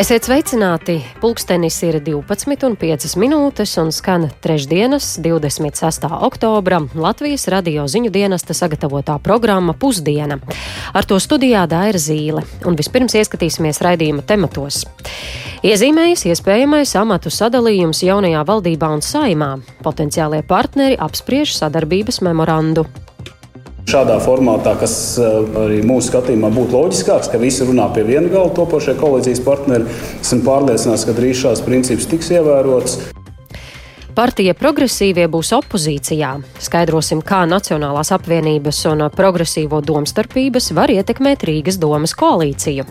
[0.00, 0.94] Esiet sveicināti!
[1.20, 6.06] Pulkstenis ir 12,5 minūtes un skan trešdienas, 26.
[6.24, 10.38] oktobra Latvijas radio ziņu dienesta sagatavotā programma Pusdiena.
[10.96, 14.86] Ar to studijā Daira Zīle, un vispirms ieskatīsimies raidījuma tematos.
[15.68, 19.50] Iezīmējas iespējamais amatu sadalījums jaunajā valdībā un saimā.
[19.84, 22.88] Potenciālie partneri apspriež sadarbības memorandu.
[23.90, 28.54] Šādā formātā, kas eh, arī mūsu skatījumā būtu loģiskāks, ka visi runā pie viena galda
[28.60, 29.88] topošie koalīcijas partneri,
[30.20, 33.00] esmu pārliecināts, ka drīz šāds princips tiks ievērots.
[34.14, 36.36] Partija progresīvie būs opozīcijā.
[36.62, 42.86] Skaidrosim, kā Nacionālās apvienības un progresīvo domstarpības var ietekmēt Rīgas domas koalīciju.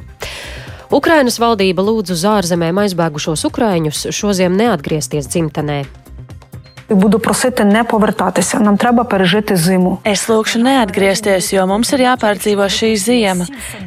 [1.00, 5.84] Ukrainas valdība lūdz uz ārzemēm aizbēgušos ukraiņus šoziem neatgriezties dzimtenē
[6.89, 8.59] Буду просити не повертатися.
[8.61, 9.99] Нам треба пережити зиму.
[10.05, 13.47] Es lūkšu neatgriezties, jo mums ir jāpārdzīvo šī ziema.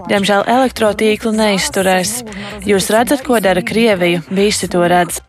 [0.10, 2.24] Diemžēl elektrotīkli neizturēs.
[2.66, 4.26] Jūs redzat, ko dara Krievija?
[4.32, 5.22] Visi to redz.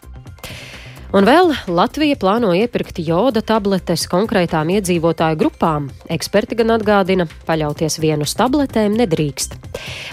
[1.12, 5.88] Un vēl Latvija plāno iepirkt joda tabletes konkrētām iedzīvotāju grupām.
[6.08, 9.56] Eksperti gan atgādina, paļauties vienu uz tabletēm nedrīkst.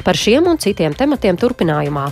[0.07, 2.07] Par šiem un citiem tematiem turpinājumā.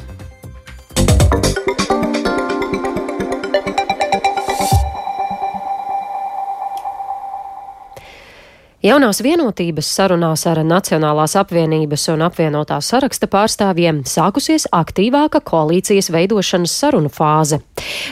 [8.78, 17.10] Jaunās vienotības sarunās ar Nacionālās apvienības un apvienotā saraksta pārstāvjiem sākusies aktīvāka koalīcijas veidošanas sarunu
[17.10, 17.58] fāze.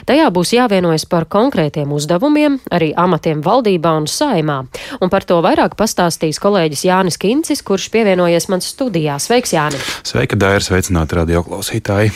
[0.06, 4.58] Tajā būs jāvienojas par konkrētiem uzdevumiem, arī amatiem valdībā un saimā.
[5.00, 9.18] Un par to vairāk pastāstīs kolēģis Jānis Kincis, kurš pievienojies man studijā.
[9.22, 9.80] Sveiks, Jāni!
[10.06, 10.62] Sveika, Dēra!
[10.62, 12.12] Sveicināti radioklausītāji!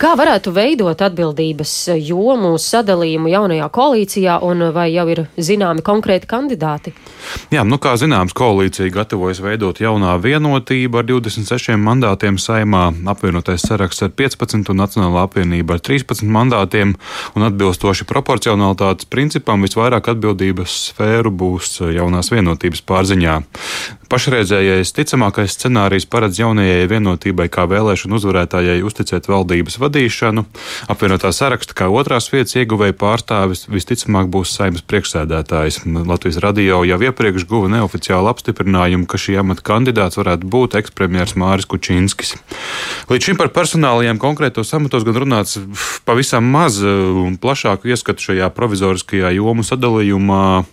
[0.00, 6.94] Kā varētu veidot atbildības jomu sadalījumu jaunajā koalīcijā un vai jau ir zināmi konkrēti kandidāti?
[7.52, 14.06] Jā, nu, kā zināms, koalīcija gatavojas veidot jaunā vienotību ar 26 mandātiem saimā, apvienotais saraksts
[14.06, 21.32] ar 15 un Nacionālā apvienība ar 13 mandātiem, un atbilstoši proporcionalitātes principam visvairāk atbildības sfēru
[21.32, 23.40] būs jaunās vienotības pārziņā.
[24.10, 30.42] Pašreizējais ticamākais scenārijs paredz jaunajai vienotībai kā vēlēšanu uzvarētājai uzticēt valdības vadīšanu.
[30.90, 35.84] Apvienotā saraksta kā otrās vietas ieguvēja pārstāvis visticamāk būs saimnes priekšsēdētājs.
[36.10, 41.70] Latvijas radio jau iepriekš guva neoficiālu apstiprinājumu, ka šī amata kandidāts varētu būt ekspremjers Māris
[41.70, 42.34] Kučinskis.
[43.10, 45.58] Līdz šim par personālajiem konkrētos amatos gan runāts
[46.02, 50.66] pavisam maz un plašāku ieskatu šajā provizoriskajā jomu sadalījumā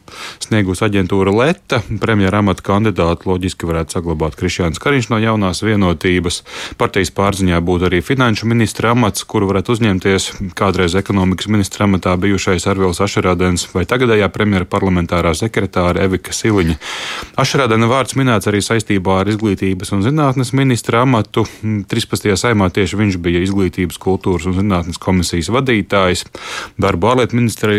[0.44, 6.42] sniegus aģentūra Leta, premjera amata kandidātu loģiski varētu saglabāt Krišjāns Kariņš no jaunās vienotības.
[6.82, 10.28] Partijas pārziņā būtu arī finanšu ministra amats, kuru varētu uzņemties
[10.60, 16.76] kādreiz ekonomikas ministra amatā bijušais Arvils Ašerādens vai tagadējā premjera parlamentārā sekretāra Evika Siliņa.
[17.40, 21.48] Ašerādena vārds minēts arī saistībā ar izglītības un zinātnes ministra amatu.
[21.64, 22.36] 13.
[22.36, 25.77] saimā tieši viņš bija izglītības, kultūras un zinātnes komisijas vadītājs.
[26.82, 27.76] Darbu ārlietu ministra,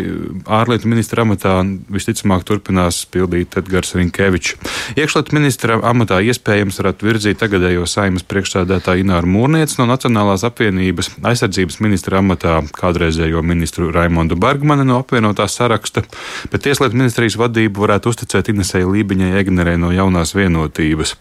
[0.61, 1.57] ārlietu ministra amatā
[1.93, 4.57] visticamāk turpinās pildīt Edgars Rinkevičs.
[4.99, 11.81] Iekšlietu ministra amatā iespējams varētu virzīt tagadējo saimas priekšsēdētāju Ināru Mūrnieci no Nacionālās apvienības, aizsardzības
[11.85, 16.05] ministra amatā kādreizējo ministru Raimondu Bergmanu no apvienotās saraksta,
[16.53, 21.17] bet Tieslietu ministrijas vadību varētu uzticēt Inesei Lībiņai Egnerei no jaunās vienotības.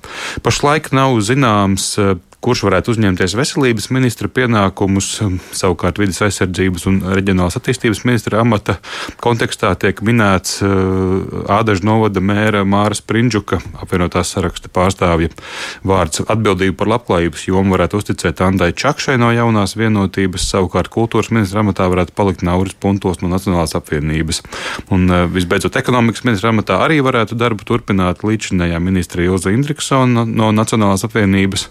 [0.45, 1.94] Pašlaik nav zināms,
[2.43, 5.09] kurš varētu uzņemties veselības ministra pienākumus.
[5.57, 8.77] Savukārt vidas aizsardzības un reģionālās attīstības ministra amata
[9.23, 15.31] kontekstā tiek minēts Ādažu novada mēra Māras Prindžuka apvienotās saraksta pārstāvja
[15.87, 16.21] vārds.
[16.27, 21.89] Atbildību par labklājības jomu varētu uzticēt Andai Čakšai no jaunās vienotības, savukārt kultūras ministra amatā
[21.89, 24.43] varētu palikt Nauris Puntos no Nacionālās apvienības.
[24.93, 31.05] Un visbeidzot, ekonomikas ministra amatā arī varētu darbu turpināt līdzinējā ministra Ilza Indriksona no Nacionālās
[31.07, 31.67] apvienības.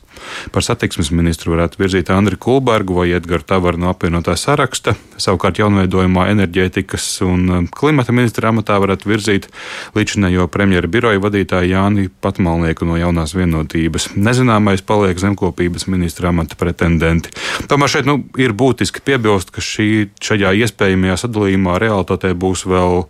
[0.56, 4.94] Par satiksmes ministru varētu virzīt Andriu Kulbergu vai Edgars Tavaru no apvienotā saraksta.
[5.20, 9.50] Savukārt jaunveidojumā enerģētikas un klimata ministra amatā varētu virzīt
[9.92, 14.08] līdzinējo premjera biroja vadītāju Jāni Patmalnieku no jaunās vienotības.
[14.16, 17.36] Nezināmais paliek zemkopības ministra amata pretendenti.
[17.68, 19.90] Tomēr šeit nu, ir būtiski piebilst, ka šī,
[20.24, 23.02] šajā iespējamajā sadalījumā realitātē būs vēl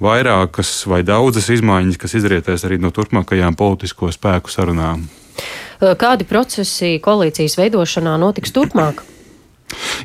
[0.00, 5.04] vairākas vai daudzas izmaiņas, kas izrietēs arī no turpmākajām politisko spēku sarunām.
[5.80, 9.04] Kādi procesi koalīcijas veidošanā notiks turpmāk?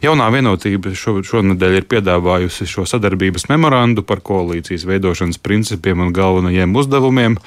[0.01, 6.73] Jaunā vienotība šo, šonadēļ ir piedāvājusi šo sadarbības memorandu par koalīcijas veidošanas principiem un galvenajiem
[6.81, 7.37] uzdevumiem.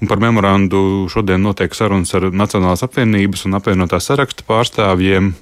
[0.00, 5.32] Un par memorandu šodien notiek sarunas ar Nacionālās apvienības un apvienotā saraksta pārstāvjiem.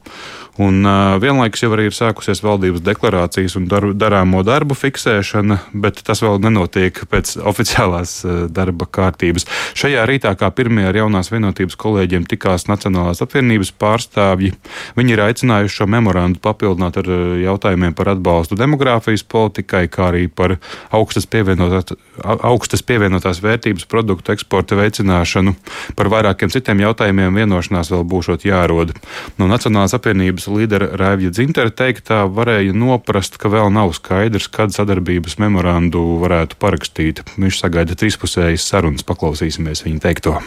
[0.58, 6.02] Un, uh, vienlaikus jau arī ir sākusies valdības deklarācijas un dar, darāmo darbu fiksēšana, bet
[6.06, 9.46] tas vēl nenotiek pēc oficiālās uh, darba kārtības.
[9.78, 14.52] Šajā rītā, kā pirmie ar jaunās vienotības kolēģiem, tikās Nacionālās apvienības pārstāvji.
[14.98, 17.08] Viņi ir aicinājuši šo memorandu papildināt ar
[17.40, 20.56] jautājumiem par atbalstu demogrāfijas politikai, kā arī par
[20.94, 25.54] augstas pievienotās, augstas pievienotās vērtības produktu eksporta veicināšanu.
[25.96, 28.94] Par vairākiem citiem jautājumiem vienošanās vēl būšot jārod.
[29.38, 35.36] No Nacionālās apvienības līdera Rēvja Dzintera teiktā varēja noprast, ka vēl nav skaidrs, kad sadarbības
[35.42, 37.24] memorandu varētu parakstīt.
[37.36, 40.38] Viņš sagaida trīspusējas sarunas, paklausīsimies viņa teikto.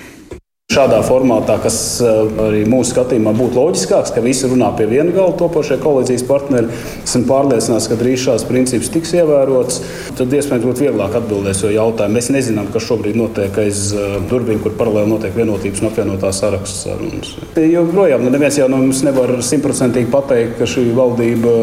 [0.72, 5.36] Šādā formātā, kas eh, arī mūsu skatījumā būtu loģiskāks, ka visi runā pie viena gala
[5.38, 6.72] topošie koalīcijas partneri,
[7.04, 9.82] esmu pārliecināts, ka drīz šāds princips tiks ievērots.
[10.18, 12.18] Tad iespējams būtu vieglāk atbildēt šo jautājumu.
[12.18, 16.88] Mēs nezinām, kas šobrīd notiek aiz eh, durvīm, kur paralēli notiek vienotības un apvienotā saraksts
[16.88, 17.36] sarunas.
[17.60, 21.54] Jo projām nu, neviens jau no mums nevar simtprocentīgi pateikt, ka šī valdība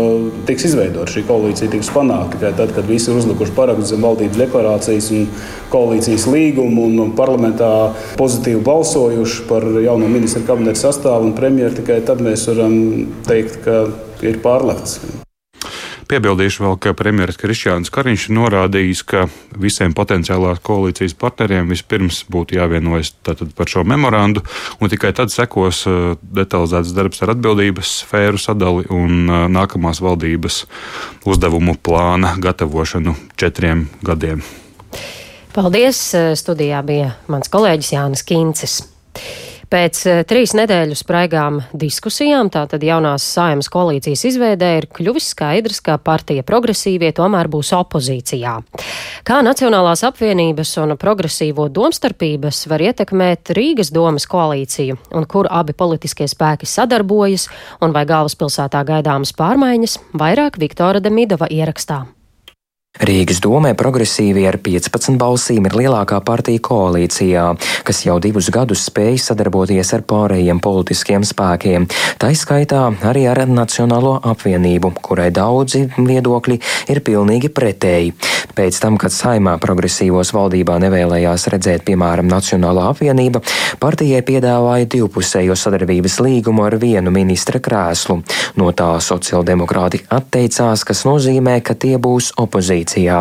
[0.46, 4.38] tiks izveidota, šī koalīcija tiks panākta tikai tad, kad visi ir uzlikuši parakstus zem valdības
[4.44, 5.26] deklarācijas un
[5.72, 7.72] koalīcijas līgumu un parlamentā
[8.20, 12.72] pozitīvu balsu balsojuši par jauno ministru kabineta sastāvu un premjeru, tikai tad mēs varam
[13.26, 13.84] teikt, ka
[14.26, 14.98] ir pārlekts.
[16.10, 23.12] Piebildīšu vēl, ka premjerministrs Krišjāns Kariņš norādījis, ka visiem potenciālās koalīcijas partneriem vispirms būtu jāvienojas
[23.54, 24.42] par šo memorandu,
[24.82, 30.64] un tikai tad sekos uh, detalizēts darbs ar atbildības sfēru sadali un uh, nākamās valdības
[31.30, 34.42] uzdevumu plāna gatavošanu četriem gadiem.
[35.50, 35.98] Paldies!
[36.38, 38.80] Studijā bija mans kolēģis Jānis Kīncis.
[39.70, 45.94] Pēc eh, trīs nedēļu spraigām diskusijām, tātad jaunās saimas koalīcijas izveidē, ir kļuvis skaidrs, ka
[46.02, 48.56] partija progresīvie tomēr būs opozīcijā.
[49.26, 56.26] Kā Nacionālās apvienības un progresīvo domstarpības var ietekmēt Rīgas domas koalīciju, un kur abi politiskie
[56.30, 57.46] spēki sadarbojas,
[57.82, 62.08] un vai galvaspilsētā gaidāmas pārmaiņas, vairāk Viktora Demidova ierakstā.
[62.98, 67.44] Rīgas domē progresīvi ar 15 balsīm ir lielākā partija koalīcijā,
[67.86, 71.86] kas jau divus gadus spēj sadarboties ar pārējiem politiskiem spēkiem.
[72.18, 76.58] Tā izskaitā arī ar Nacionālo apvienību, kurai daudzi viedokļi
[76.90, 78.10] ir pilnīgi pretēji.
[78.58, 83.40] Pēc tam, kad saimā progresīvos valdībā nevēlējās redzēt, piemēram, Nacionālā apvienība,
[83.80, 88.18] partijai piedāvāja divpusējo sadarbības līgumu ar vienu ministra krēslu.
[88.58, 93.20] No tā sociāldemokrāti atteicās, kas nozīmē, ka tie būs opozīcija koalīcijā.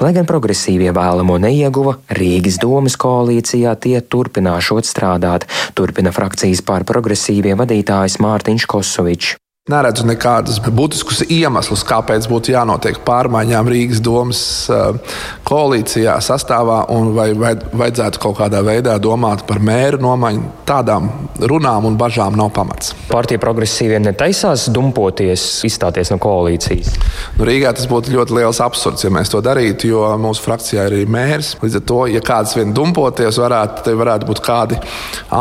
[0.00, 7.56] Lai gan progresīvie vēlamo neieguva, Rīgas domas koalīcijā tie turpināšot strādāt, turpina frakcijas pār progresīvie
[7.56, 9.45] vadītājs Mārtiņš Kosovičs.
[9.66, 15.16] Neredzu nekādus būtiskus iemeslus, kāpēc būtu jānotiek pārmaiņām Rīgas domas eh,
[15.48, 20.52] koalīcijā, sastāvā, un vai vajadzētu kaut kādā veidā domāt par mēru nomaiņu.
[20.70, 21.08] Tādām
[21.50, 22.92] runām un bažām nav pamats.
[23.10, 26.92] Partija progresīvie netaisās dumpoties, izstāties no koalīcijas.
[27.34, 31.00] Nu, Rīgā tas būtu ļoti liels absurds, ja mēs to darītu, jo mūsu frakcijā ir
[31.00, 31.56] arī mērs.
[31.66, 34.78] Līdz ar to, ja kāds vien dumpoties, varētu, varētu būt kādi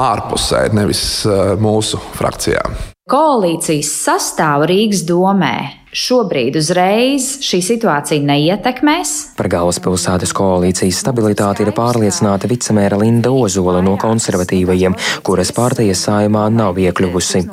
[0.01, 2.94] ārpusē, nevis eh, mūsu frakcijā.
[3.05, 5.53] Koalīcijas sastāvu Rīgas domē
[5.95, 9.13] šobrīd uzreiz šī situācija neietekmēs.
[9.37, 16.79] Par galvaspilsētas koalīcijas stabilitāti ir pārliecināta vicemēra Linda Ozola no konservatīvajiem, kuras partijas saimā nav
[16.83, 17.45] iekļuvusi.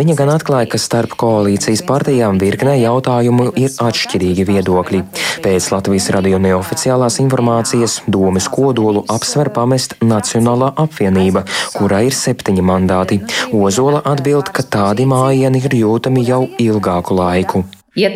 [0.00, 5.02] Viņa gan atklāja, ka starp koalīcijas partijām virknē jautājumu ir atšķirīgi viedokļi.
[5.44, 11.44] Pēc Latvijas radio neoficiālās informācijas domas kodolu apsver pamest Nacionālā apvienība,
[11.76, 13.20] kurā ir septiņi mandāti.
[13.56, 17.64] Ozola atbild, ka tādi mājieni ir jūtami jau ilgāku laiku.
[17.98, 18.10] Ja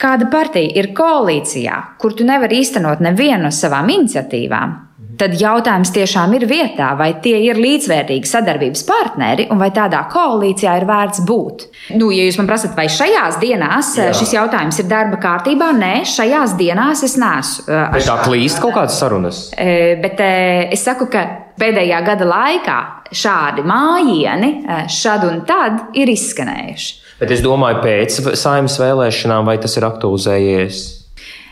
[0.00, 4.78] kāda partija ir koalīcijā, kur tu nevari īstenot nevienu no savām iniciatīvām,
[5.20, 10.76] tad jautājums tiešām ir vietā, vai tie ir līdzvērtīgi sadarbības partneri un vai tādā koalīcijā
[10.80, 11.66] ir vērts būt.
[12.00, 14.08] Nu, ja jūs man prasat, vai šajās dienās Jā.
[14.16, 17.66] šis jautājums ir darba kārtībā, nē, šajās dienās es neesmu.
[17.68, 19.42] Bet tā klīst kaut kādas sarunas.
[20.00, 21.26] Bet es saku, ka
[21.60, 22.78] pēdējā gada laikā
[23.12, 24.54] šādi mājieni
[24.88, 27.09] šad un tad ir izskanējuši.
[27.20, 30.78] Bet es domāju, pēc saimnes vēlēšanām, vai tas ir aktualizējies?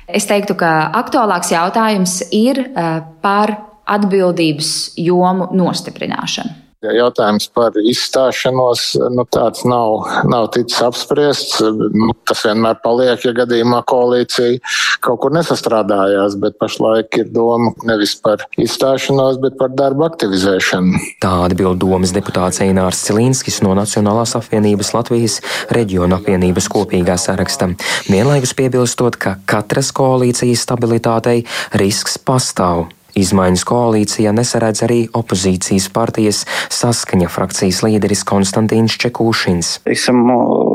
[0.08, 3.52] Es teiktu, ka aktuālāks jautājums ir eh, par
[3.88, 4.70] atbildības
[5.00, 6.67] jomu nostiprināšanu.
[6.78, 11.56] Jautājums par izstāšanos nu, tāds nav, nav ticis apspriests.
[11.58, 14.60] Nu, tas vienmēr paliek, ja gadījumā koalīcija
[15.02, 21.00] kaut kur nesastrādājās, bet pašlaik ir doma nevis par izstāšanos, bet par darbu aktivizēšanu.
[21.24, 25.40] Tā atbild domas deputāts Einārs Cilīnskis no Nacionālās apvienības Latvijas
[25.74, 27.72] reģiona apvienības kopīgā saraksta.
[28.06, 31.40] Vienlaikus piebilstot, ka katras koalīcijas stabilitātei
[31.82, 32.86] risks pastāv.
[33.16, 36.42] Izmaiņas koalīcijā nesaredz arī opozīcijas partijas
[36.74, 39.70] saskaņa frakcijas līderis Konstantīns Čekūšins.
[39.88, 40.20] Teiksim,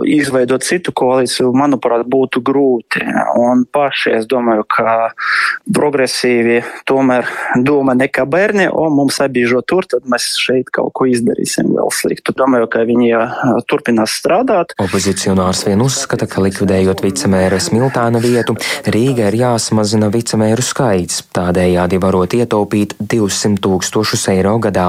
[0.09, 3.03] izveidot citu koalīciju, manuprāt, būtu grūti.
[3.39, 5.13] Un paši es domāju, ka
[5.73, 7.29] progresīvi tomēr
[7.63, 11.93] domā ne kā bērni, o mums abīžo tur, tad mēs šeit kaut ko izdarīsim vēl
[11.93, 12.35] sliktu.
[12.37, 13.13] Domāju, ka viņi
[13.69, 14.75] turpinās strādāt.
[14.81, 18.57] Opozicionārs vien uzskata, ka likvidējot vicemēra Smiltāna vietu,
[18.89, 24.87] Rīga ir jāsamazina vicemēru skaits, tādējādi varot ietaupīt 200 tūkstošus eiro gadā.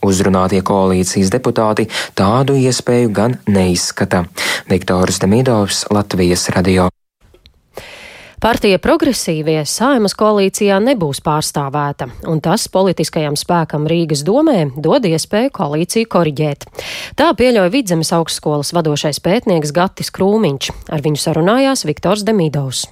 [0.00, 1.88] Uzrunātie koalīcijas deputāti
[2.18, 4.24] tādu iespēju gan neizskata.
[4.72, 6.88] Viktors Demidovs, Latvijas radio.
[8.42, 16.08] Partija progresīvie saimas koalīcijā nebūs pārstāvēta, un tas politiskajam spēkam Rīgas domē dod iespēju koalīciju
[16.10, 16.66] koriģēt.
[17.14, 20.72] Tā pieļauj Vidzemes augstskolas vadošais pētnieks Gatis Krūmiņš.
[20.90, 22.88] Ar viņu sarunājās Viktors Demidovs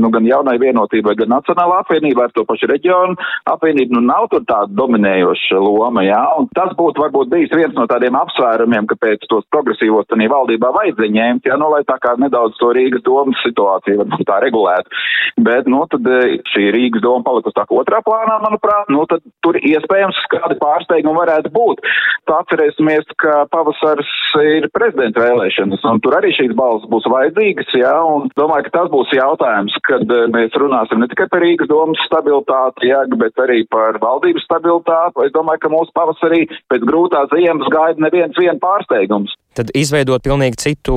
[0.00, 3.16] nu, gan jaunai vienotībai, gan nacionālā apvienībā ar to pašu reģionu.
[3.50, 7.86] Apvienību, nu, nav tur tāda dominējoša loma, jā, un tas būtu varbūt bijis viens no
[7.90, 12.58] tādiem apsvērumiem, kāpēc tos progresīvos tanī valdībā vajadzēja ņemt, jā, nu, lai tā kā nedaudz
[12.60, 15.02] to Rīgas domas situāciju varbūt tā regulētu.
[15.40, 19.24] Bet, nu, tad e, šī Rīgas doma palikusi tā kā otrā plānā, manuprāt, nu, tad
[19.44, 21.84] tur iespējams kādi pārsteigumi varētu būt.
[22.28, 24.10] Tā atcerēsimies, ka pavasars
[24.44, 28.90] ir prezidenta vēlēšanas, un tur arī šīs balss būs vajadzīgas, jā, un domāju, ka tas
[28.92, 33.62] būs jautājums, kad eh, mēs runāsim ne tikai par Rīgas domas stabilitāti, jā, bet arī
[33.72, 35.26] par valdības stabilitāti.
[35.26, 39.34] Es domāju, ka mūsu pavasarī pēc grūtās ziemas gaida neviens vien pārsteigums.
[39.58, 40.94] Tad izveidot pilnīgi citu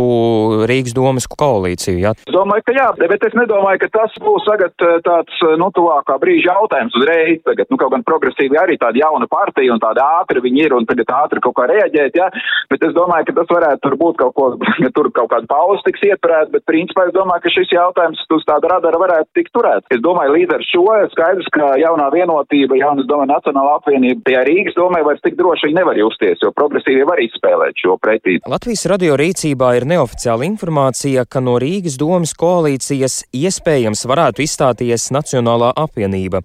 [0.69, 2.13] Rīgas domas koalīciju?
[2.13, 5.71] Es domāju, ka jā, bet es nedomāju, ka tas būs tagad eh, tāds, eh, nu,
[5.73, 7.41] tuvākā brīža jautājums uzreiz.
[7.47, 10.85] Tagad, nu, kaut gan progresīvi arī tāda jauna partija un tāda ātri viņi ir un
[10.85, 12.29] tagad ātri kaut kā reaģēt, jā,
[12.69, 14.47] bet es domāju, ka tas varētu tur būt kaut ko,
[14.85, 18.45] ja tur kaut kāda pauze tiks ieturēta, bet principā es domāju, ka šis jautājums uz
[18.49, 19.89] tāda radara varētu tikt turēts.
[19.93, 24.77] Es domāju, līdz ar šo skaidrs, ka jaunā vienotība, jaunas domā Nacionāla apvienība, tajā Rīgas
[24.77, 28.37] domē vairs tik droši nevar justies, jo progresīvi var izspēlēt šo pretī.
[28.43, 35.69] Latvijas radio rīcībā ir neoficiāla informācija, ka no Rīgas domas koalīcijas iespējams varētu izstāties Nacionālā
[35.79, 36.41] apvienība.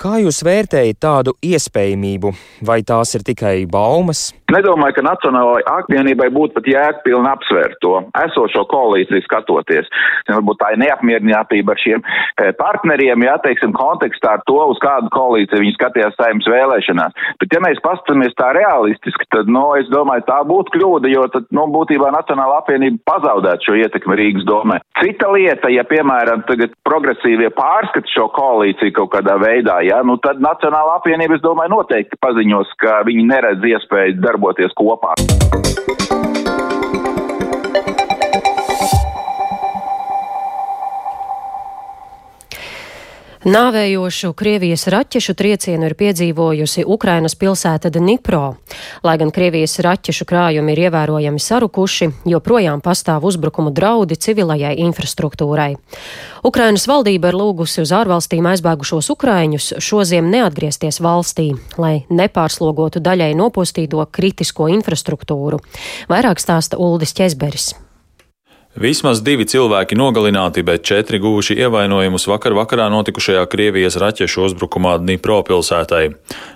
[0.00, 2.32] Kā jūs vērtējat tādu iespējamību?
[2.64, 4.30] Vai tās ir tikai baumas?
[4.52, 7.92] Nedomāju, ka Nacionālajai apvienībai būtu pat jēgpilni apsvērt to
[8.22, 9.88] esošo koalīciju skatoties.
[10.28, 15.12] Varbūt tā ir neapmierinātība ar šiem eh, partneriem, jā, teiksim, kontekstā ar to, uz kādu
[15.12, 17.16] koalīciju viņi skatījās saimnes vēlēšanās.
[17.44, 21.50] Bet ja mēs paskatāmies tā realistiski, tad, nu, es domāju, tā būtu kļūda, jo tad,
[21.54, 24.80] nu, būtībā Nacionāla apvienība pazaudētu šo ietekmi Rīgas domē.
[25.00, 30.42] Cita lieta, ja, piemēram, tagad progresīvie pārskata šo koalīciju kaut kādā veidā, jā, nu, tad
[30.42, 35.16] Nacionāla apvienība, es domāju, noteikti paziņos, ka viņi neredz iespēju darboties kopā.
[43.42, 48.52] Nāvējošu Krievijas raķešu triecienu ir piedzīvojusi Ukrainas pilsēta Dnipro.
[49.02, 55.74] Lai gan Krievijas raķešu krājumi ir ievērojami sarukuši, joprojām pastāv uzbrukumu draudi civilajai infrastruktūrai.
[56.46, 61.50] Ukrainas valdība ir lūgusi uz ārvalstīm aizbēgušos ukraiņus šoziem neatgriezties valstī,
[61.82, 65.58] lai nepārslogotu daļai nopostīto kritisko infrastruktūru.
[66.06, 67.72] Vairāk stāsta Uldis Česberis.
[68.72, 75.42] Vismaz divi cilvēki nogalināti, bet četri guvuši ievainojumus vakar vakarā notikušajā Krievijas raķešu uzbrukumā Dnipro
[75.44, 76.06] pilsētai.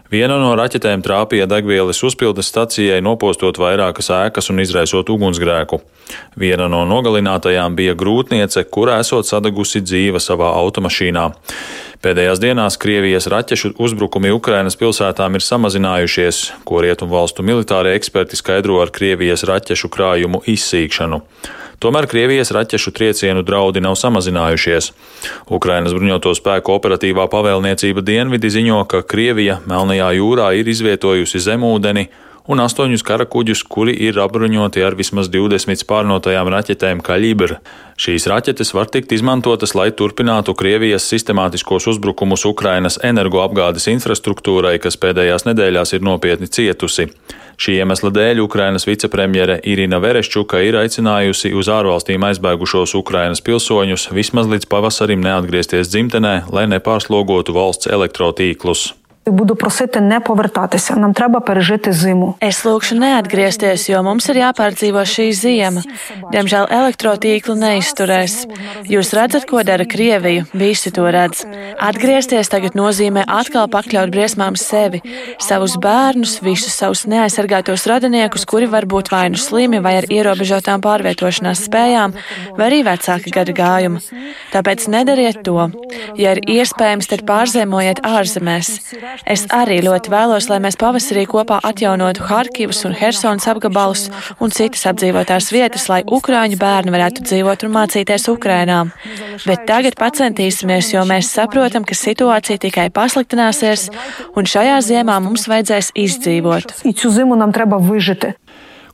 [0.09, 5.83] Viena no raķetēm trāpīja degvielas uzpildes stacijai, nopostot vairākas ēkas un izraisot ugunsgrēku.
[6.41, 11.27] Viena no nogalinātajām bija grūtniece, kura esot sadegusi dzīve savā automašīnā.
[12.01, 18.81] Pēdējās dienās Krievijas raķešu uzbrukumi Ukrainas pilsētām ir samazinājušies, ko rietumu valstu militārie eksperti skaidro
[18.81, 21.21] ar Krievijas raķešu krājumu izsīkšanu.
[21.81, 24.93] Tomēr Krievijas raķešu triecienu draudi nav samazinājušies.
[25.53, 32.09] Ukrainas bruņoto spēku operatīvā pavēlniecība Dienvidi ziņo, ka Krievija Melnajā jūrā ir izvietojusi zemūdeni
[32.47, 37.59] un astoņus karakuģus, kuri ir apbruņoti ar vismaz 20 spārnotajām raķetēm Kaļibra.
[37.97, 45.49] Šīs raķetes var tikt izmantotas, lai turpinātu Krievijas sistemātiskos uzbrukumus Ukrainas energoapgādes infrastruktūrai, kas pēdējās
[45.49, 47.09] nedēļās ir nopietni cietusi.
[47.57, 54.53] Šī iemesla dēļ Ukrainas vicepremjere Irina Vereščuka ir aicinājusi uz ārvalstīm aizbēgušos Ukrainas pilsoņus vismaz
[54.53, 58.91] līdz pavasarim neatgriezties dzimtenē, lai nepārslogotu valsts elektrotīklus.
[59.26, 60.96] Буду просити не повертатися.
[60.96, 62.36] Нам треба пережити зиму.
[62.42, 65.84] Es lūkšu neatgriezties, jo mums ir jāpārdzīvo šī ziema.
[66.34, 68.36] Diemžēl elektrotīkli neizturēs.
[68.90, 71.46] Jūs redzat, ko dara Krievija, visi to redz.
[71.78, 75.04] Atgriezties tagad nozīmē atkal pakļaut briesmām sevi,
[75.38, 80.82] savus bērnus, visus savus neaizsargātos radiniekus, kuri var būt vai nu slimi, vai ar ierobežotām
[80.82, 82.18] pārvietošanās spējām,
[82.58, 84.02] vai arī vecāka gada gājuma.
[84.50, 85.70] Tāpēc nedariet to.
[86.18, 88.74] Ja ir iespējams, tad pārziemojiet ārzemēs.
[89.25, 94.07] Es arī ļoti vēlos, lai mēs pavasarī kopā atjaunotu Harkivas un Helsonas apgabalus
[94.43, 98.83] un citas apdzīvotās vietas, lai ukrāņu bērni varētu dzīvot un mācīties Ukrainā.
[99.47, 103.89] Bet tagad pacentīsimies, jo mēs saprotam, ka situācija tikai pasliktināsies,
[104.37, 106.77] un šajā ziemā mums vajadzēs izdzīvot.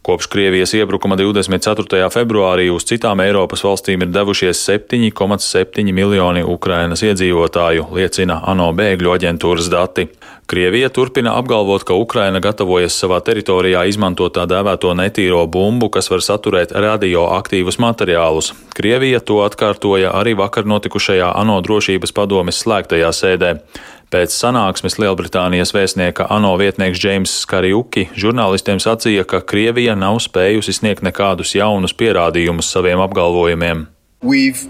[0.02, 2.09] Kopš Krievijas iebrukuma 24.
[2.11, 9.71] februārī uz citām Eiropas valstīm ir devušies 7,7 miljoni Ukrainas iedzīvotāju, liecina ANO bēgļu aģentūras
[9.71, 10.09] dati.
[10.50, 16.26] Krievija turpina apgalvot, ka Ukraina gatavojas savā teritorijā izmantot tā dēvēto netīro bumbu, kas var
[16.26, 18.50] saturēt radioaktīvus materiālus.
[18.75, 23.54] Krievija to atkārtoja arī vakar notikušajā ANO drošības padomes slēgtajā sēdē.
[24.12, 31.00] Pēc sanāksmes Lielbritānijas vēstnieka ANO vietnieks Džeims Skariuki žurnālistiem sacīja, ka Krievija nav spējusi sniegt
[31.07, 33.87] nekādus jaunus pierādījumus saviem apgalvojumiem.
[34.21, 34.69] We've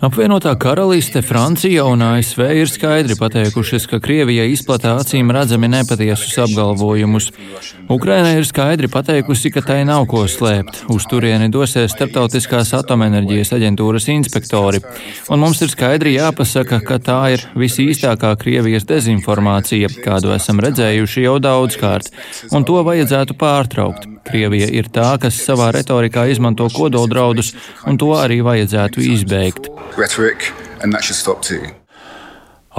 [0.00, 7.30] Apvienotā karaliste, Francija un ASV ir skaidri pateikušas, ka Krievija izplatā acīm redzami nepatiesus apgalvojumus.
[7.90, 10.84] Ukraina ir skaidri pateikusi, ka tai nav ko slēpt.
[10.94, 14.80] Uz turieni dosies Startautiskās atomenerģijas aģentūras inspektori,
[15.28, 21.36] un mums ir skaidri jāpasaka, ka tā ir visīstākā Krievijas dezinformācija, kādu esam redzējuši jau
[21.42, 22.12] daudzkārt,
[22.54, 24.08] un to vajadzētu pārtraukt.
[24.30, 27.52] Krievija ir tā, kas savā retorikā izmanto kodoldraudus,
[27.86, 29.70] un to arī vajadzētu izbeigt.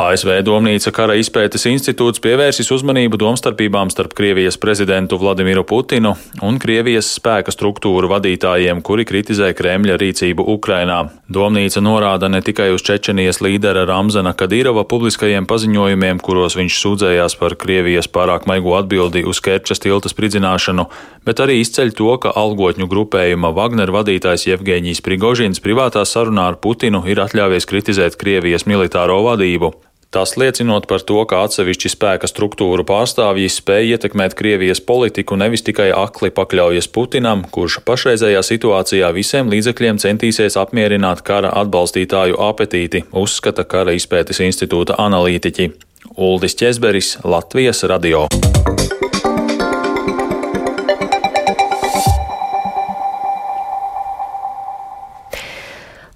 [0.01, 6.15] ASV Domnīca kara izpētes institūts pievērsis uzmanību domstarpībām starp Krievijas prezidentu Vladimiru Putinu
[6.47, 11.03] un Krievijas spēka struktūru vadītājiem, kuri kritizē Kremļa rīcību Ukrainā.
[11.29, 17.57] Domnīca norāda ne tikai uz Čečenijas līdera Ramzana Kadīrova publiskajiem paziņojumiem, kuros viņš sūdzējās par
[17.61, 20.87] Krievijas pārāk maigo atbildi uz Kerčas tilta spridzināšanu,
[21.27, 27.05] bet arī izceļ to, ka algotņu grupējuma Wagner vadītājs Jevgeņijs Prigožins privātā sarunā ar Putinu
[27.05, 29.75] ir atļāvies kritizēt Krievijas militāro vadību.
[30.11, 35.87] Tas liecinot par to, ka atsevišķi spēka struktūru pārstāvji spēj ietekmēt Krievijas politiku nevis tikai
[35.95, 43.95] akli pakļaujas Putinam, kurš pašreizējā situācijā visiem līdzekļiem centīsies apmierināt kara atbalstītāju apetīti, uzskata Kara
[43.95, 45.71] izpētes institūta analītiķi.
[46.19, 48.27] Uldis Česberis, Latvijas radio.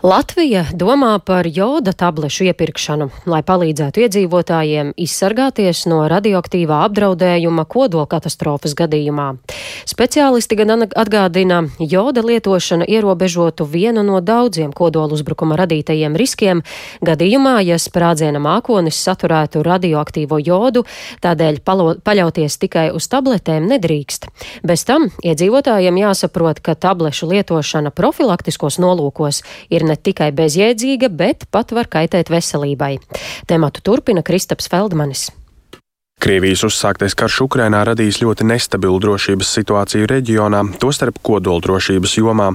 [0.06, 8.76] Latvija domā par joda tablešu iepirkšanu, lai palīdzētu iedzīvotājiem izsargāties no radioaktīvā apdraudējuma kodola katastrofas
[8.78, 9.32] gadījumā.
[9.90, 16.62] Speciālisti gan atgādina, joda lietošana ierobežotu vienu no daudziem kodola uzbrukuma radītajiem riskiem
[17.02, 20.86] gadījumā, ja sprādziena mākonis saturētu radioaktīvo jodu,
[21.26, 24.30] tādēļ palo, paļauties tikai uz tabletēm nedrīkst.
[24.62, 29.42] Bez tam iedzīvotājiem jāsaprot, ka tablešu lietošana profilaktiskos nolūkos
[29.74, 32.98] ir ne ne tikai bezjēdzīga, bet pat var kaitēt veselībai.
[33.48, 35.30] Tematu turpina Kristaps Feldmanis.
[36.16, 42.48] Krievijas uzsāktais karš Ukrainā radīs ļoti nestabilu drošības situāciju reģionā, tostarp kodoldrošības jomā.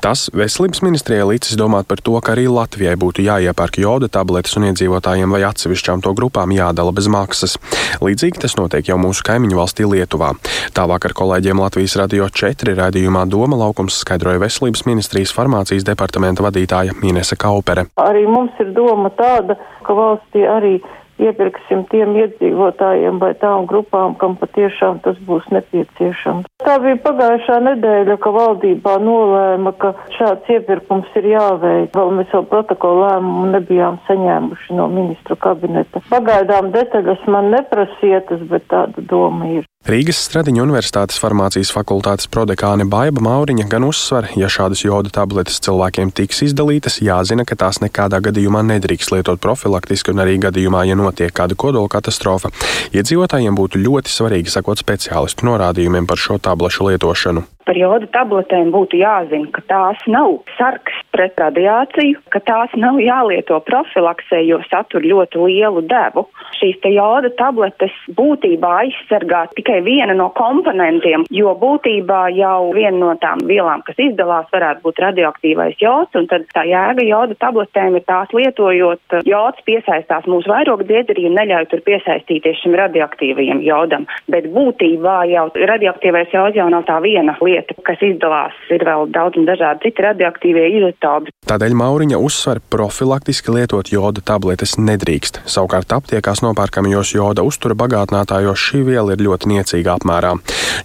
[0.00, 4.68] Tas veselības ministrijai līdzis domāt par to, ka arī Latvijai būtu jāiepērk joda tabletes un
[4.70, 7.58] iedzīvotājiem vai atsevišķām to grupām jādala bez maksas.
[8.00, 10.30] Līdzīgi tas notiek jau mūsu kaimiņu valstī Lietuvā.
[10.72, 16.94] Tā vakar kolēģiem Latvijas radio 4 raidījumā Doma laukums skaidroja veselības ministrijas farmācijas departamenta vadītāja
[17.02, 17.90] Inese Kaupere.
[17.98, 20.78] Arī mums ir doma tāda, ka valstī arī
[21.22, 26.46] iepirksim tiem iedzīvotājiem vai tām grupām, kam patiešām tas būs nepieciešams.
[26.64, 31.94] Tā bija pagājušā nedēļa, ka valdībā nolēma, ka šāds iepirkums ir jāveic.
[31.94, 36.02] Vēl mēs vēl protokolu lēmumu nebijām saņēmuši no ministru kabineta.
[36.10, 39.68] Pagaidām detaļas man neprasietas, bet tāda doma ir.
[39.88, 46.10] Rīgas Stradiņa Universitātes farmācijas fakultātes prodekāne Baiba Mauriņa gan uzsver, ja šādas joda tabletes cilvēkiem
[46.12, 51.32] tiks izdalītas, jāzina, ka tās nekādā gadījumā nedrīkst lietot profilaktiski un arī gadījumā, ja notiek
[51.32, 52.52] kāda kodola katastrofa.
[52.92, 57.48] Iedzīvotājiem būtu ļoti svarīgi sakot speciālistu norādījumiem par šo tablešu lietošanu.
[57.68, 63.58] Par joda tabletēm būtu jāzina, ka tās nav sarks pret radiāciju, ka tās nav jālieto
[63.66, 66.24] profilaksē, jo satur ļoti lielu devu.
[66.56, 73.12] Šīs te joda tabletes būtībā aizsargā tikai viena no komponentiem, jo būtībā jau viena no
[73.20, 78.06] tām vielām, kas izdalās, varētu būt radioaktīvais jods, un tad tā jēga joda tabletēm ir
[78.08, 84.08] tās lietojot, jods piesaistās mūsu vairogu dziedzerī un neļauj tur piesaistīties šim radioaktīvajam jodam.
[84.32, 88.56] Bet būtībā jau radioaktīvais jods jau nav tā viena lieta, kas izdalās.
[88.74, 91.34] Ir vēl daudz un dažādi citi radioaktīvie izotopi.
[91.48, 95.42] Tādēļ Mauriņa uzsver, profilaktiski lietot joda tabletes nedrīkst.
[95.48, 100.36] Savukārt aptiekās nopērkamajos joda uztura bagātinātājos šī viela ir ļoti niecīga apmērā.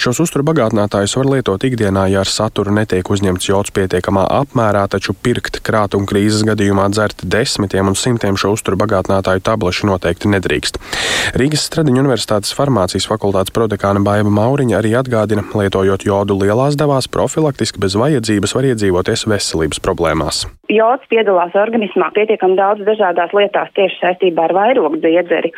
[0.01, 5.13] Šos uztura bagātinātājus var lietot ikdienā, ja ar saturu netiek uzņemts jods pietiekamā apmērā, taču
[5.13, 10.79] pirkt krātuma krīzes gadījumā dzert desmitiem un simtiem šo uztura bagātinātāju tablešu noteikti nedrīkst.
[11.39, 17.82] Rīgas Stradiņu Universitātes farmācijas fakultātes prodekāna Baiva Mauriņa arī atgādina, lietojot jodu lielās devās profilaktiski
[17.84, 20.45] bez vajadzības var iedzīvoties veselības problēmās.
[20.73, 25.51] Jods piedalās organismā pietiekami daudz dažādās lietās tieši saistībā ar vairogu dziedzeri.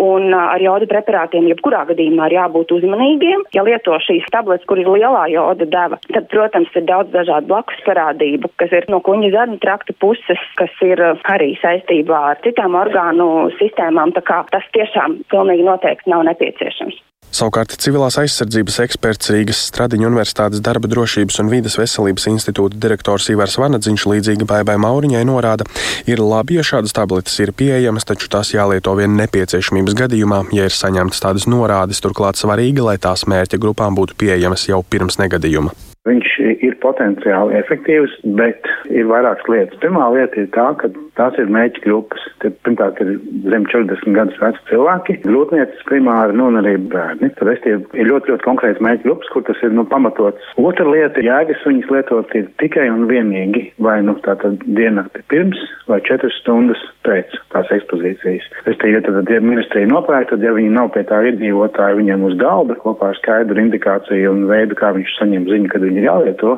[0.00, 3.46] Un ar joda preparātiem jebkurā gadījumā ir jābūt uzmanīgiem.
[3.56, 7.80] Ja lieto šīs tabletes, kur ir lielā joda deva, tad, protams, ir daudz dažādu blakus
[7.86, 13.50] parādību, kas ir no kuņa zarnu trakta puses, kas ir arī saistībā ar citām orgānu
[13.58, 14.12] sistēmām.
[14.12, 17.00] Tā kā tas tiešām pilnīgi noteikti nav nepieciešams.
[17.30, 23.54] Savukārt civilās aizsardzības eksperts Rīgas Stradiņu Universitātes darba drošības un vidas veselības institūta direktors Ivars
[23.60, 25.66] Vanadziņš līdzīgi Baibai Mauriņai norāda,
[26.10, 30.74] ir labi, ja šādas tabletes ir pieejamas, taču tās jālieto vien nepieciešamības gadījumā, ja ir
[30.74, 35.89] saņemtas tādas norādes, turklāt svarīgi, lai tās mērķa grupām būtu pieejamas jau pirms negadījuma.
[36.08, 36.28] Viņš
[36.64, 39.76] ir potenciāli efektīvs, bet ir vairākas lietas.
[39.82, 42.22] Pirmā lieta ir tā, ka tās ir mēģi grupas.
[42.40, 43.18] Tad, pirmkārt, ir
[43.52, 47.28] zem 40 gadus veci cilvēki, grūtniecības primāri, nu, un arī bērni.
[47.36, 50.54] Tad es tie ir ļoti, ļoti konkrēts mēģi grupas, kur tas ir, nu, pamatots.
[50.56, 56.00] Otra lieta- jēgas viņas lietot ir tikai un vienīgi vai, nu, tātad diennakti pirms vai
[56.08, 58.48] 4 stundas pēc tās ekspozīcijas.
[58.64, 62.24] Es te, ja tad, ja ministrija nopērk, tad, ja viņi nav pie tā iedzīvotāji, viņiem
[62.24, 66.08] uz galda kopā ar skaidru indikāciju un veidu, kā viņš saņem ziņu, kad viņi ir
[66.08, 66.56] jālieto.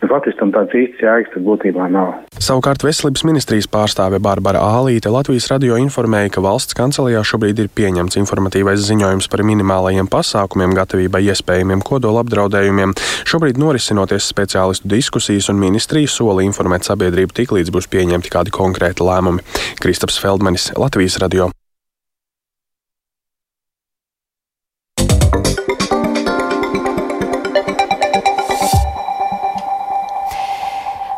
[0.00, 2.14] Nu, faktiski tam tāds īsts jēgas būtībā nav.
[2.40, 8.16] Savukārt Veselības ministrijas pārstāve Bārbara Ālīte Latvijas radio informēja, ka valsts kancelējā šobrīd ir pieņemts
[8.22, 12.96] informatīvais ziņojums par minimālajiem pasākumiem gatavībai iespējamiem kodola apdraudējumiem.
[13.28, 19.04] Šobrīd norisinoties speciālistu diskusijas un ministrija sola informēt sabiedrību tik līdz būs pieņemti kādi konkrēti
[19.04, 19.44] lēmumi.
[19.84, 21.52] Kristaps Feldmanis, Latvijas radio.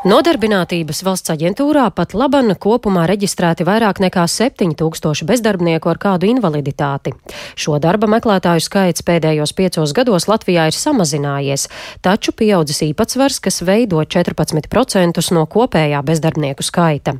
[0.03, 7.13] Nodarbinātības valsts aģentūrā pat laban kopumā reģistrēti vairāk nekā 7000 bezdarbnieku ar kādu invaliditāti.
[7.55, 11.69] Šo darba meklētāju skaits pēdējos piecos gados Latvijā ir samazinājies,
[12.03, 17.15] taču pieaudzis īpatsvars, kas veido 14% no kopējā bezdarbnieku skaita.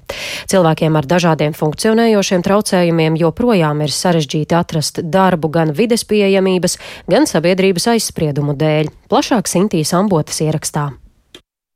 [0.51, 7.93] Cilvēkiem ar dažādiem funkcionējošiem traucējumiem joprojām ir sarežģīti atrast darbu gan vides pieejamības, gan sabiedrības
[7.95, 8.91] aizspriedumu dēļ.
[9.07, 10.89] Plašāk Sintīs Ambotas ierakstā.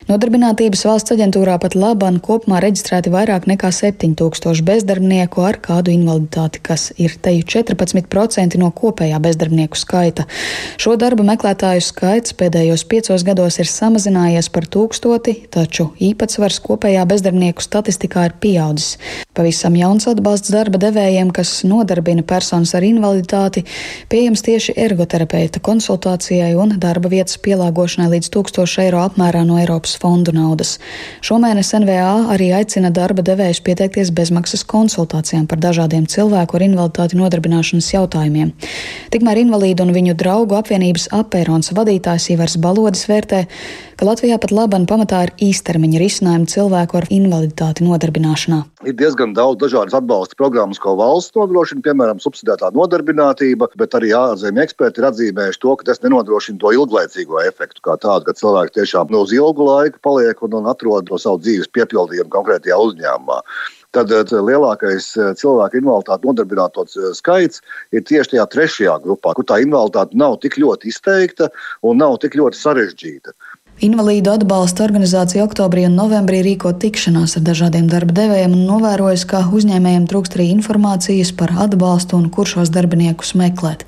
[0.06, 6.92] Nodarbinātības valsts aģentūrā pat labam kopumā reģistrēti vairāk nekā 7000 bezdarbnieku ar kādu invaliditāti, kas
[6.94, 10.28] ir teju 14% no kopējā bezdarbnieku skaita.
[10.78, 17.66] Šo darba meklētāju skaits pēdējos piecos gados ir samazinājies par tūkstoti, taču īpatsvars kopējā bezdarbnieku
[17.66, 19.25] statistikā ir pieaudzis.
[19.36, 23.66] Pavisam jauns atbalsts darba devējiem, kas nodarbina personas ar invaliditāti,
[24.08, 30.32] pieejams tieši ergoterapeita konsultācijai un darba vietas pielāgošanai līdz 1000 eiro apmērā no Eiropas fondu
[30.32, 30.78] naudas.
[31.20, 37.92] Šomēnes NVA arī aicina darba devējus pieteikties bezmaksas konsultācijām par dažādiem cilvēku ar invaliditāti nodarbināšanas
[37.92, 38.54] jautājumiem.
[39.12, 43.44] Tikmēr invalīdu un viņu draugu apvienības apērons vadītājs Ivars Balodis vērtē,
[43.96, 48.58] ka Latvijā pat labam pamatā ir īstermiņa risinājumi cilvēku ar invaliditāti nodarbināšanā.
[48.86, 54.64] Ir diezgan daudz dažādas atbalsta programmas, ko valsts nodrošina, piemēram, subsidētā nodarbinātība, bet arī ārzemju
[54.66, 59.10] eksperti ir atzīmējuši to, ka tas nenodrošina to ilglaicīgo efektu, kā tādu, ka cilvēki tiešām
[59.14, 63.40] no uz ilgu laiku paliek un, un atrod to savu dzīves piepildījumu konkrētajā uzņēmumā
[63.96, 65.08] tad lielākais
[65.40, 66.84] cilvēku invaliditāti nodarbināto
[67.16, 67.62] skaits
[67.96, 71.48] ir tieši tajā trešajā grupā, kur tā invaliditāte nav tik ļoti izteikta
[71.86, 73.32] un nav tik ļoti sarežģīta.
[73.84, 79.42] Invalīdu atbalsta organizācija oktobrī un novembrī rīko tikšanās ar dažādiem darba devējiem un novērojas, ka
[79.52, 83.84] uzņēmējiem trūkst arī informācijas par atbalstu un kur šos darbiniekus meklēt.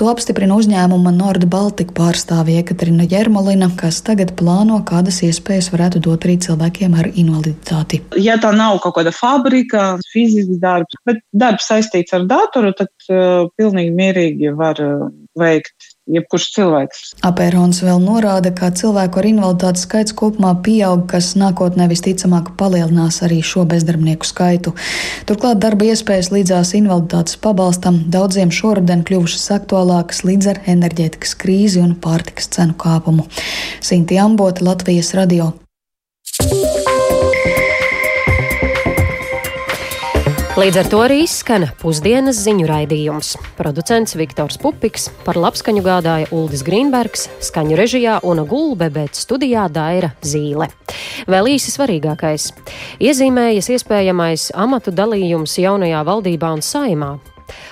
[0.00, 6.26] To apstiprina uzņēmuma Nord Baltica pārstāve Ekaterina Jermolina, kas tagad plāno, kādas iespējas varētu dot
[6.26, 8.02] arī cilvēkiem ar invaliditāti.
[8.18, 13.46] Ja tā nav kaut kāda fabrika, fizisks darbs, bet darbs saistīts ar datoru, tad uh,
[13.54, 15.06] pilnīgi mierīgi var uh,
[15.38, 17.02] veikt jebkurš cilvēks.
[17.26, 23.40] Apērons vēl norāda, ka cilvēku ar invaliditāti skaits kopumā pieaug, kas nākotnē visticamāk palielinās arī
[23.44, 24.74] šo bezdarbnieku skaitu.
[25.28, 31.96] Turklāt darba iespējas līdzās invaliditātes pabalstam daudziem šoruden kļuvušas aktuālākas līdz ar enerģētikas krīzi un
[32.02, 33.28] pārtikas cenu kāpumu.
[33.84, 35.52] Sinti Ambota, Latvijas radio.
[40.58, 43.28] Līdz ar to arī izskan pusdienas ziņu raidījums.
[43.54, 50.10] Producents Viktors Pupiks, par labskaņu gādāja Uldis Grīnbergs, skaņu režijā un gulbe, bet studijā Daira
[50.18, 50.66] Zīle.
[51.30, 52.48] Vēl īsi svarīgākais-
[53.06, 57.20] iezīmējas iespējamais amatu dalījums jaunajā valdībā un saimā.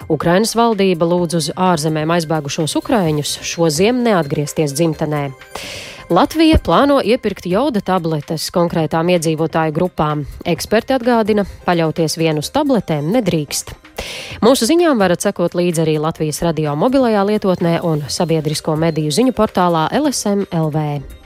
[0.08, 5.32] Ukrainas valdība lūdz uz ārzemēm aizbēgušos ukraiņus šo ziemu neatgriezties dzimtenē.
[6.06, 10.22] Latvija plāno iepirkt jauda tabletes konkrētām iedzīvotāju grupām.
[10.46, 13.74] Eksperti atgādina, paļauties vien uz tabletēm nedrīkst.
[14.38, 19.88] Mūsu ziņām varat sekot līdzi arī Latvijas radio mobilajā lietotnē un sabiedrisko mediju ziņu portālā
[19.98, 21.25] LSM LV.